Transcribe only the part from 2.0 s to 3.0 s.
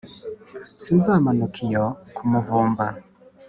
ku muvumba